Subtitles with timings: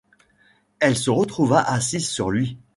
[0.79, 2.57] Elle se retrouva assise sur lui.